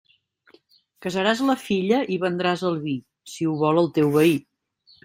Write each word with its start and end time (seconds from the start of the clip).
Casaràs 1.05 1.43
la 1.49 1.57
filla 1.65 2.01
i 2.17 2.19
vendràs 2.25 2.67
el 2.73 2.81
vi 2.89 2.99
si 3.35 3.49
ho 3.53 3.57
vol 3.65 3.85
el 3.85 3.97
teu 4.01 4.15
veí. 4.21 4.37